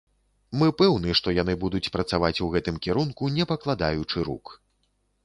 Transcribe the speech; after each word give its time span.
Мы 0.59 0.69
пэўны, 0.79 1.09
што 1.19 1.33
яны 1.41 1.53
будуць 1.63 1.91
працаваць 1.97 2.39
у 2.45 2.49
гэтым 2.55 2.79
кірунку 2.87 3.29
не 3.37 3.47
пакладаючы 3.53 4.25
рук. 4.31 4.45